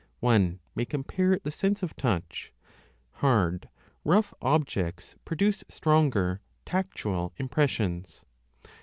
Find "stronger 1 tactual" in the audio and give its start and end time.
5.69-7.33